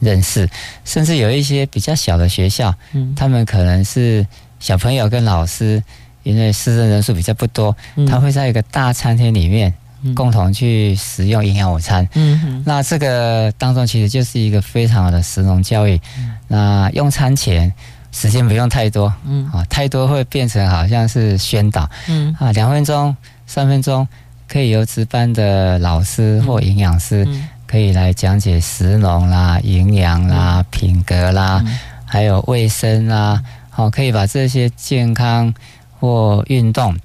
[0.00, 0.48] 认识，
[0.84, 4.26] 甚至有一些比较小的学校，嗯，他们可能是
[4.60, 5.82] 小朋友跟老师，
[6.22, 9.72] 因为师生人数比较不多，嗯，他会在一个大餐厅里面
[10.14, 17.72] 共同去食用营养午餐，嗯哼，那这个当中其实就是一个非常好的食农教育，嗯，那用餐前。
[18.16, 19.46] 时间不用太多，嗯。
[19.52, 22.34] 啊，太多会变成好像是宣导，嗯。
[22.40, 23.14] 啊，两分钟、
[23.46, 24.08] 三分钟
[24.48, 27.28] 可以由值班的老师或营养师
[27.66, 31.62] 可以来讲解食农啦、营养啦、品格啦，
[32.06, 35.52] 还有卫生啦，好，可以把这些健康
[36.00, 36.96] 或运动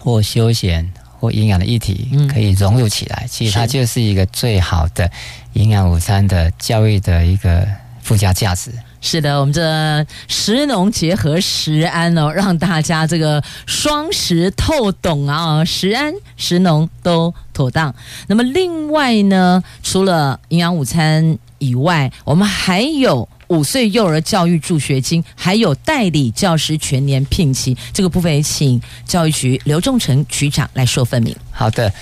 [0.00, 5.10] 或休闲或营养的议题可以融入起来，其实它就是一个最好的
[5.54, 7.66] 营养午餐的教育的一个
[8.02, 8.70] 附加价值。
[9.04, 17.92] 是的，我们这食农结合食安哦，让大家这个双食透懂啊，食安、食农都妥当。
[18.28, 27.76] 那么另外呢，除了营养午餐以外，我们还有五岁幼儿教育助学金，还有代理教师全年聘期。
[27.92, 31.36] 这个部分也请教育局刘仲成局长来说分明。
[31.50, 31.92] 好的，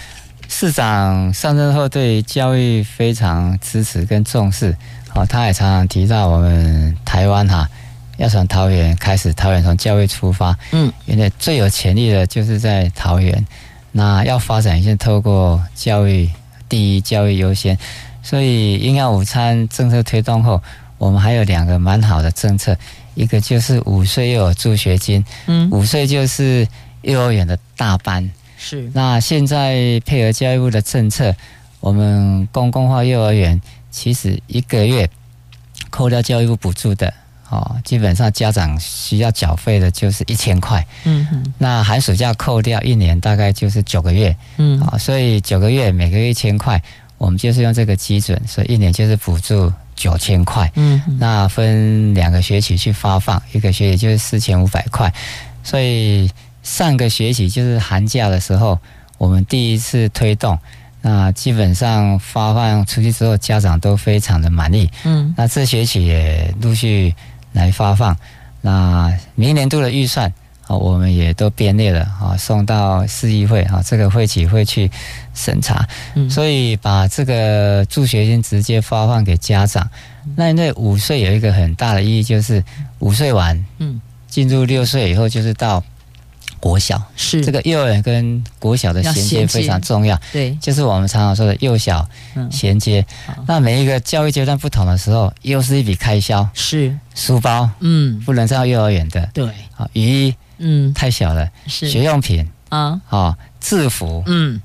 [0.49, 4.77] 市长上任后对教育非常支持跟重视。
[5.15, 7.69] 哦，他也常常提到我们台湾哈，
[8.17, 13.45] 要从桃园开始，桃园从教育出发，嗯，原来最有潜力的就是在桃园，
[13.91, 16.31] 那要发展先透过教育
[16.69, 17.77] 第一，教育优先，
[18.23, 20.63] 所以营养午餐政策推动后，
[20.97, 22.77] 我们还有两个蛮好的政策，
[23.15, 26.67] 一个就是五岁又有助学金，嗯，五岁就是
[27.03, 31.35] 幼儿园的大班，是，那现在配合教育部的政策，
[31.81, 33.61] 我们公共化幼儿园。
[33.91, 35.09] 其实一个月
[35.91, 37.12] 扣掉教育部补助的
[37.49, 40.86] 哦，基本上家长需要缴费的就是一千块。
[41.05, 44.36] 嗯哼，那寒暑假扣掉一年大概就是九个月。
[44.59, 46.80] 嗯，啊，所以九个月每个月一千块，
[47.18, 50.70] 我们就是用这个基准，所以一年就是补助九千块。
[50.76, 55.12] 嗯，那分两个学期去发放，一个学期就是四千五百块。
[55.64, 56.30] 所以
[56.62, 58.78] 上个学期就是寒假的时候，
[59.18, 60.57] 我们第一次推动。
[61.03, 64.91] 那基本上发放出去之后，家长都非常的满意。
[65.05, 67.15] 嗯，那这学期也陆续
[67.53, 68.17] 来发放。
[68.61, 70.31] 那明年度的预算
[70.67, 74.91] 啊，我们也都编列了啊，送到市议会啊，这个会企会去
[75.33, 75.89] 审查。
[76.15, 79.89] 嗯，所以把这个助学金直接发放给家长。
[80.37, 82.63] 那因为五岁有一个很大的意义，就是
[82.99, 85.83] 五岁完，嗯，进入六岁以后就是到。
[86.61, 87.03] 国小。
[87.17, 87.45] 是。
[87.45, 92.09] 这个幼儿园跟国小的衔接非常重要，对，就是我们常常说的幼小
[92.51, 93.05] 衔接。
[93.29, 96.97] 嗯、那每一个教育阶段不同的时候，又是一笔开销，是。
[97.15, 99.47] 书包，嗯，不能上幼儿园的，对，
[99.77, 101.89] 啊，雨衣，嗯，太小了，是。
[101.89, 104.61] 学用品啊，啊，制服，嗯，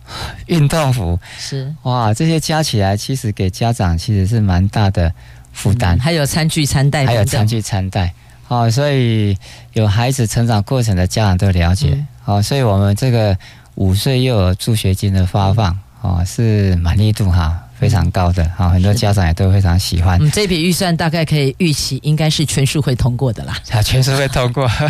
[0.46, 1.74] 运动服是。
[1.84, 5.12] 哇，这些加起来其实给家长其实是蛮大的
[5.52, 8.14] 负担，嗯，还有餐具餐袋，还有餐具餐袋。
[8.48, 9.36] 好，所以
[9.74, 12.06] 有孩子成长过程的家长都了解。
[12.24, 13.36] 好，所以我们这个
[13.74, 18.48] 五岁幼儿助学金的发放，哦，是满意度哈非常高的。
[18.56, 20.22] 好，很多家长也都非常喜欢。
[20.22, 23.58] 嗯，这笔预算大概可以预期，应该是全数会通过的啦。
[23.74, 24.68] 啊，全数会通过。
[24.68, 24.86] 好，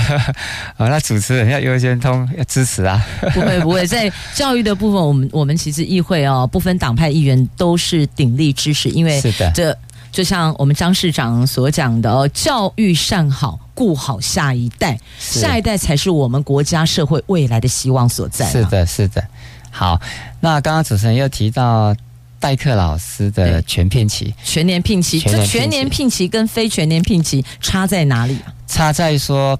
[0.89, 3.01] 那主持人要优先通，要支持啊。
[3.33, 9.77] 不会不会，在教育的部分，我们我们其实议会哦，不分党派议员都是鼎力支持，因为是的这。
[10.15, 18.49] 就像我们张市长所讲的哦，教育善好，顾好下一代，下一代才是我们国家社会未来的希望所在。
[18.49, 19.21] 是的，是的。
[19.69, 19.99] 好，
[20.39, 21.93] 那刚刚主持人又提到
[22.39, 28.35] 代课老师的全聘期、全年聘期，这全年聘期跟非全年聘期差在哪里？
[28.45, 29.59] 啊差在说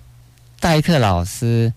[0.62, 1.74] 代课老师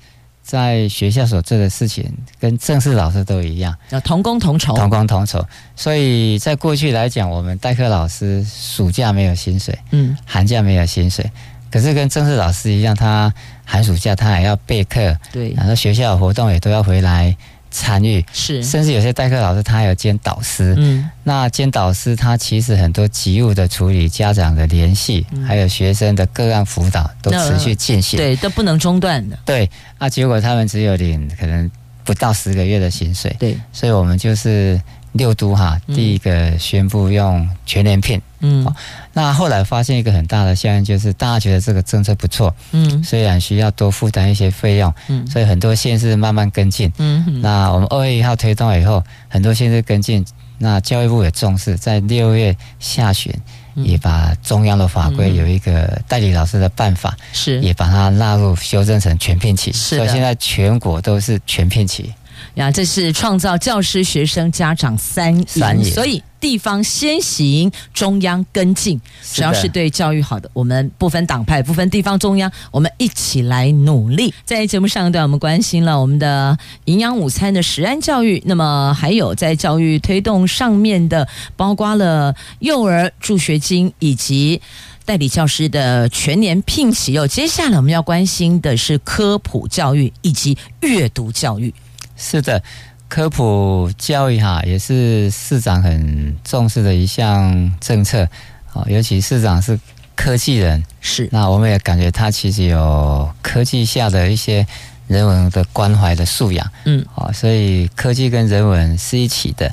[0.49, 5.47] 在学校所做的事情跟正式老师都一样，要同工同酬，同工同酬。
[5.77, 11.31] 所以在过去来讲，我们代课老师暑假没有薪水，嗯，寒假没有薪水。
[11.71, 13.31] 可是跟正式老师一样，他
[13.67, 17.37] 寒暑假他还要备课，对，然后学校的活动也都要回来。
[17.79, 18.25] 参与。
[18.33, 29.39] 是，甚至有些代课老师他还有兼导师，嗯，那兼导师他其实很多急务的处理、家长的联系，嗯、还有学生的个案辅导都持续进行，对，都不能中断的。
[29.45, 31.71] 对，那结果他们只有领可能
[32.05, 34.81] 不到十个月的薪水，对，所以我们就是。
[35.19, 38.67] 六都哈，第一个宣布用全年聘，嗯，
[39.13, 50.25] 那后来发现一个很大的效应，就是大家觉得这个政策不错，嗯，虽然需要多负担一些费用，嗯，所以很多县市慢慢跟进，嗯，那我们二月一号推动以后，很多县市跟进，
[50.57, 53.35] 那教育部也重视，在六月下旬
[53.75, 57.61] 也把中央的法规有一个代理老师的办法，是。
[57.61, 62.15] 也把它纳入修正成全聘期，是，所以现在全国都是全聘期。
[62.59, 69.01] 呀，这是创造教师、学生、家长三赢，所以地方先行，中央跟进。
[69.23, 74.35] 只要是对教育好的，我们不分党派、不分地方、中央，我们一起来努力。
[74.45, 84.61] 在节目上段，我们关心了我们的营养午餐的食安教育，那么还有在教育推动上面的，包括了幼儿助学金以及
[85.05, 87.17] 代理教师的全年聘期。
[87.17, 91.73] 哦接下来我们要关心的是科普教育以及阅读教育。
[92.19, 92.61] 是的，
[93.09, 98.29] 科普教育哈也是市长很重视的一项政策
[98.75, 99.79] 啊，尤其市长是
[100.17, 101.29] 科技人，是。
[101.31, 104.67] 那我们也感觉他其实有科技下的一些
[105.07, 109.73] 人文的关怀的素养，嗯，啊，所以科技跟人文是一起的。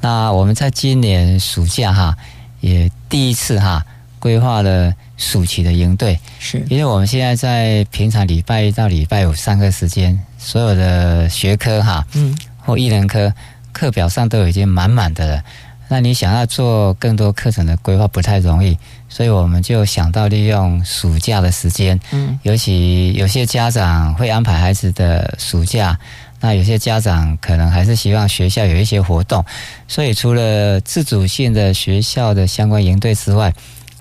[0.00, 2.16] 那我们在今年暑假哈
[2.60, 3.84] 也第一次哈
[4.18, 10.18] 规划了暑期的营队，是因为我们现在在平常礼拜一到礼拜五上课时间。
[10.38, 13.32] 所有的学科哈，嗯，或艺能科
[13.72, 15.42] 课表上都已经满满的了。
[15.88, 18.76] 那你想要做更多课程的规划不太容易，
[19.08, 25.98] 所以我们就想到利用暑假的时间，嗯，尤其有些家长会安排孩子的暑假，
[26.40, 29.44] 那有些家长可能还是希望学校有一些活动，
[29.88, 33.52] 所以除了自主性的学校的相关营队之外，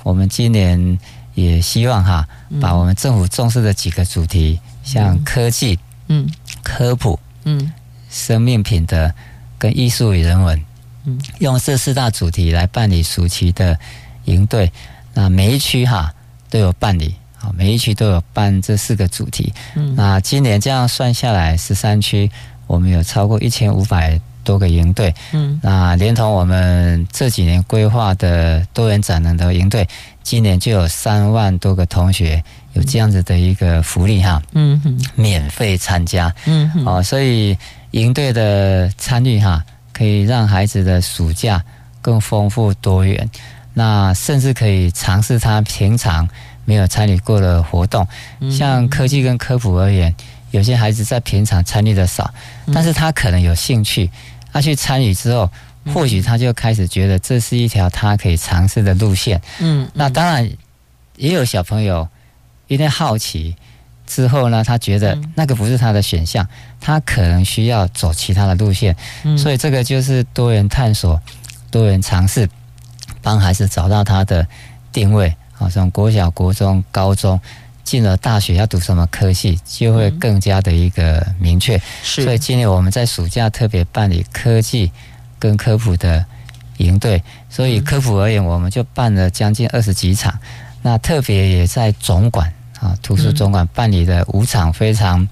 [0.03, 0.99] 我们今年
[1.33, 2.27] 也希望哈，
[2.61, 5.79] 把我们政府重视的几个主题，像科技。
[6.09, 6.29] 嗯，
[6.61, 7.71] 科普，嗯，
[8.09, 9.11] 生命品德
[9.57, 10.61] 跟艺术与人文，
[11.05, 13.79] 嗯，用这四大主题来办理暑期的
[14.25, 14.69] 营队。
[15.13, 16.13] 那每一区哈
[16.49, 19.53] 都有办理，啊，每一区都有办这四个主题。
[19.75, 22.29] 嗯，那今年这样算下来，十三区
[22.67, 25.13] 我们有超过一千五百多个营队。
[25.31, 29.87] 嗯，那连同我们这几年规划的多元展能的营队，
[30.21, 32.43] 今年就有三万多个同学。
[32.73, 34.81] 有这样子的一个福利哈，嗯。
[34.83, 37.55] 哼，免费参加，嗯哼，哦，所以
[37.91, 41.63] 营队的参与哈，可以让孩子的暑假
[42.01, 43.29] 更丰富多元，
[43.75, 46.27] 那甚至可以尝试他平常
[46.65, 48.07] 没有参与过的活动，
[48.51, 50.11] 像科技跟科普而言，
[50.49, 52.33] 有些孩子在平常参与的少，
[52.73, 54.09] 但是他可能有兴趣，
[54.53, 55.51] 他去参与之后，
[55.93, 60.49] 或许他就开始觉得这是一条他可以尝试的路线，嗯，那当然
[61.17, 62.07] 也有小朋友。
[62.67, 63.55] 有点好奇，
[64.07, 66.47] 之后呢，他觉得那个不是他的选项，
[66.79, 71.21] 他可能需要走其他的路线，嗯所以这个就是多元探索、
[71.69, 72.49] 多元尝试，
[73.21, 74.47] 帮孩子找到他的
[74.93, 75.35] 定位。
[75.51, 77.39] 好，从国小、国中、高中
[77.83, 81.79] 进了大学要读什么科系，就会更加的一个明确。
[82.01, 84.91] 所以今年我们在暑假特别办理科技
[85.37, 86.25] 跟科普的
[86.77, 90.33] 营队，所以科普而言，我们就办了将近二十几场。
[90.81, 95.27] 那特别也在总馆啊，图书总馆办理的五场非常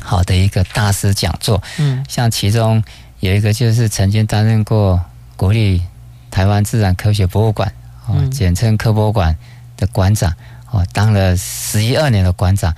[0.00, 1.62] 好的一个大师讲座。
[1.78, 2.82] 嗯，像其中
[3.20, 5.00] 有一个就是曾经担任过
[5.36, 5.82] 国立
[6.30, 7.72] 台湾自然科学博物馆
[8.06, 9.36] 哦，简称科博馆
[9.76, 10.32] 的馆长
[10.76, 12.74] 哦，当了十一二年的馆长。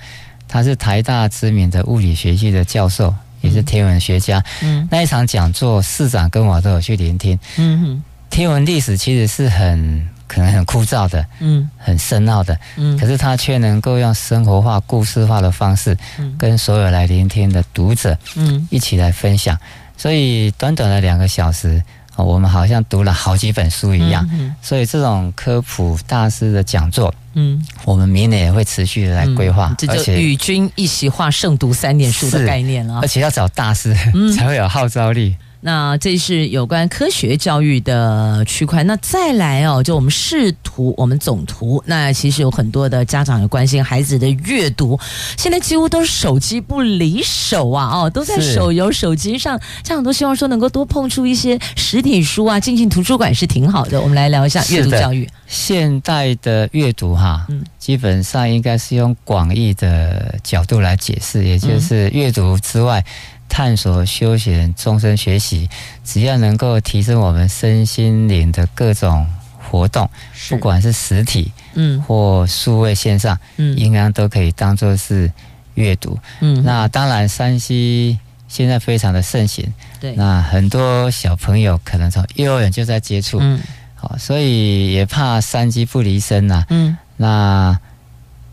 [0.47, 4.43] 他是台大知名的物理学系的教授，也是天文学家。
[4.63, 7.37] 嗯，那一场讲座，市长跟我都有去聆听。
[7.57, 10.07] 嗯哼，天文历史其实是很。
[10.29, 19.57] 可能很枯燥的，嗯，很深奥的，嗯，可是他却能够用生活化、故事化的方式，嗯，跟所有来聆听的读者，嗯，一起来分享。
[19.97, 21.83] 所以短短的两个小时，
[22.23, 24.27] 我们好像读了好几本书一样。
[24.31, 32.99] 嗯，所以这种科普大师的讲座，嗯，我们明年也会持续的来规划，这就与君一席话，胜读三年书的概念了。
[33.01, 33.95] 而且要找大师，
[34.35, 35.35] 才会有号召力。
[35.61, 38.83] 那这是有关科学教育的区块。
[38.83, 41.83] 那再来哦，就我们视图，我们总图。
[41.85, 44.97] 那其实有很多的家长也关心孩子的阅读，
[45.37, 47.89] 现在几乎都是手机不离手啊！
[47.93, 49.59] 哦，都在手游手机上。
[49.83, 53.99] 家长都希望说能够多碰触一些实体书啊，进进图书馆是挺好的。
[53.99, 55.27] 我们来聊一下阅读教育。
[55.45, 63.03] 现代的阅读哈，嗯，基本上应该是用广义的角度来解释，也就是阅读之外。
[63.49, 65.67] 探索、休闲、终身学习，
[66.05, 69.27] 只要能够提升我们身心灵的各种
[69.57, 70.09] 活动，
[70.49, 75.29] 不管是实体，嗯，或数位线上，嗯，应该都可以当做是
[75.73, 76.17] 阅读。
[76.39, 83.59] 嗯，那当然山西现在非常的盛行，对，那很多小朋友可能从幼儿园就在接触，嗯，
[83.95, 87.77] 好，所以也怕三机不离身呐，嗯，那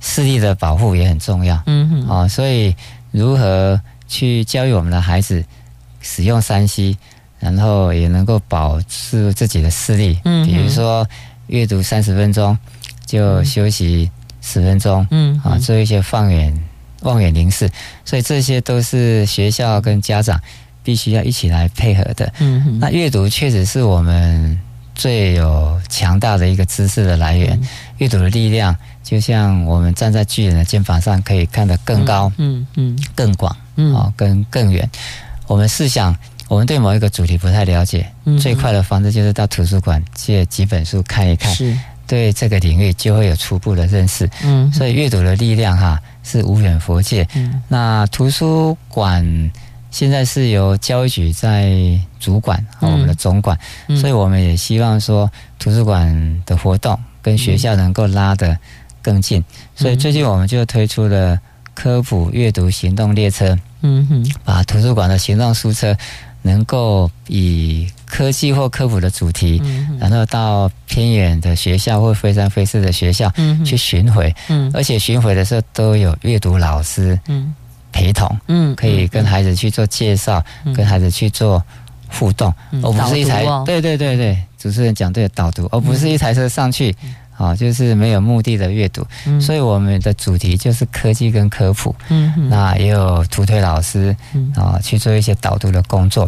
[0.00, 2.74] 视力的保护也很重要，嗯哼，好，所以
[3.12, 3.80] 如何？
[4.06, 5.44] 去教育我们的孩子
[6.00, 6.96] 使用三 C，
[7.40, 10.20] 然后也能够保持自己的视力。
[10.24, 11.06] 嗯，比如说
[11.48, 12.56] 阅读三十分钟，
[13.04, 15.06] 就休息十分钟。
[15.10, 16.56] 嗯，啊，做一些放远
[17.02, 17.70] 望远凝视。
[18.04, 20.40] 所以这些都是学校跟家长
[20.82, 22.32] 必须要一起来配合的。
[22.38, 24.58] 嗯哼，那阅读确实是我们
[24.94, 27.60] 最有强大的一个知识的来源。
[27.98, 28.76] 阅读的力量，
[29.06, 32.30] 就像我们站在巨人的肩膀上，可以看得更高。
[32.38, 33.56] 嗯嗯，更广。
[33.76, 34.90] 嗯，好，跟更远。
[35.46, 36.14] 我们试想，
[36.48, 44.28] 我们对某一个主题不太了解，嗯、最快的方式就是到图书馆借几本书看一看，是对这个领域就会有初步的认识。
[44.42, 47.24] 嗯，所以阅读的力量哈是无远佛界。
[47.36, 49.52] 嗯，那图书馆
[49.92, 51.70] 现在是由教育局在
[52.18, 55.30] 主管和我们的总管，嗯、所以我们也希望说
[55.60, 58.56] 图书馆的活动跟学校能够拉得
[59.06, 59.44] 更近。
[59.76, 61.38] 所以最近我们就推出了。
[61.76, 65.94] 科普阅读行动列车，嗯哼，把图书馆的行动书车
[66.40, 77.54] 能够以科技或科普的主题，嗯，然后到偏远的学校或非山非市的学校，嗯，去巡回，嗯，而且巡回的时候都有阅读老师，嗯，
[77.92, 81.62] 陪同，嗯，可以跟孩子去做介绍，嗯，跟孩子去做
[82.08, 82.50] 互动，
[82.82, 86.96] 而不是一台，哦，对对对对，主持人讲对的导读，而不是一台车上去。
[87.36, 91.94] 啊，就是没有目的的阅读，嗯、所以我们的主题就是科技跟科普。
[92.08, 94.16] 嗯，那也有图推老师
[94.54, 96.26] 啊去做一些导读的工作。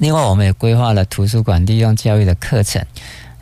[0.00, 2.84] 另外，我们也规划了图书馆利用教育的课程，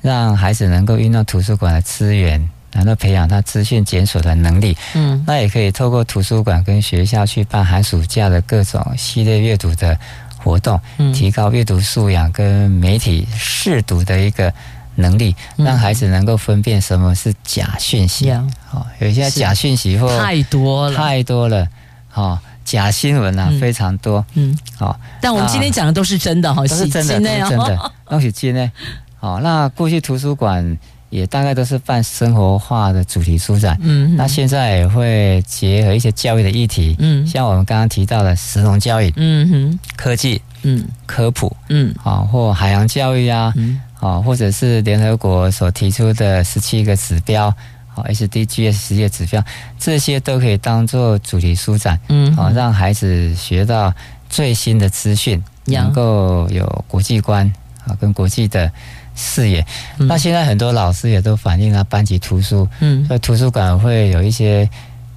[0.02, 4.76] 让孩子能够运用图书馆的资源，然后培养他资讯检索的能力。
[4.94, 9.98] 嗯，那也可以透过图书馆跟学校去办寒暑假的各种系列阅读的
[10.36, 10.78] 活动，
[11.14, 14.52] 提高阅读素养跟媒体试读的一个。
[14.96, 18.30] 能力让孩子能够分辨什么是假讯息，
[18.66, 21.66] 好，有一些假讯息或太多了，太多了，
[22.08, 28.70] 好，假新闻啊非常多，嗯，好，但我们今天讲的都是真的，哈，都是真的，都是真的，都是真的，
[29.18, 30.78] 好，那过去图书馆
[31.08, 43.80] 也大概都是办生活化的主题书展，嗯，那现在也会结合一些教育的议题，嗯，像我们刚刚提到的石农教育，嗯哼，科技，嗯，科普，嗯，好，或海洋教育啊，嗯。
[44.02, 47.54] 啊，或者是联合国所提出的十七个指标，
[47.86, 49.40] 好 SDGs 十七个指标，
[49.78, 53.94] 这些都可以当做主题书展，嗯，好让孩子学到
[54.28, 57.46] 最新的资讯，能够有国际观
[57.86, 58.68] 啊，跟国际的
[59.14, 59.64] 视野。
[59.98, 64.68] 嗯、那现在很多老师也都反映了班级图书，嗯，所以图书馆会有一些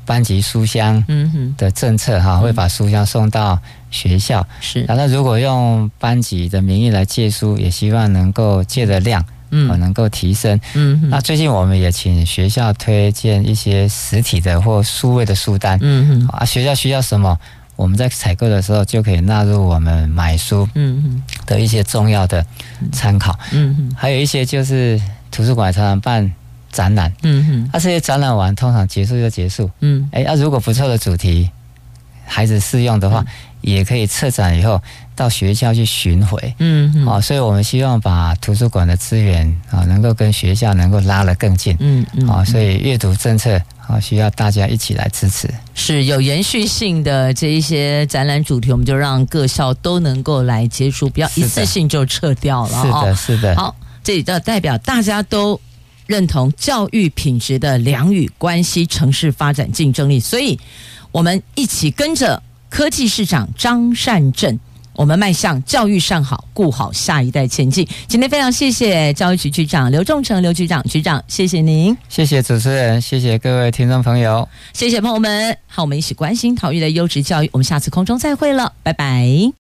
[0.06, 1.04] 班级书香
[1.58, 3.60] 的政策，哈，会把书香送到。
[3.96, 11.10] 学校是，然后如果用班级的名义来借书，也希望能够借的量，嗯，能够提升，嗯哼。
[11.10, 16.28] 那最近我们也请学校推荐一些实体的或数位的书单，嗯嗯。
[16.28, 17.40] 啊，学校需要什么，
[17.78, 22.46] 我们在采购的时候就可以纳入我们买书，嗯嗯的一些重要的
[22.92, 23.96] 参考，嗯嗯。
[23.98, 25.00] 还有一些就是
[25.32, 26.30] 图书馆常常办
[26.70, 27.70] 展览，嗯哼。
[27.72, 30.10] 那这些展览完通常结束就结束，嗯。
[30.12, 31.50] 哎，那如果不错的主题，
[32.26, 33.24] 孩子适用的话。
[33.66, 34.80] 也可以策展以后
[35.16, 45.50] 到学校去巡回，嗯，好，所以我们希望把图书馆的资源啊，能够跟学校能够拉得更近，嗯嗯，啊，所以阅读政策啊，需要大家一起来支持。
[45.74, 52.84] 是有延续性的这一些展览主题，我们就让各校都能够来接触，不要一次性就撤掉了。
[52.84, 53.56] 是的，是的。
[53.56, 55.60] 好，这里就代表大家都
[56.06, 60.60] 认同教育品质的良与关系，城市发展竞争力，所以
[61.12, 62.44] 我们一起跟着。
[62.70, 64.60] 科技市长张善政，
[64.94, 67.88] 我们迈向教育上好，顾好下一代前进。
[68.08, 79.56] 今天非常谢谢教育局局长刘仲成刘局长，局长谢谢您，谢谢主持人，谢谢各位听众朋友，谢谢朋友们，好，我们一起关心桃园的优质教育，我们下次空中再会了，拜拜。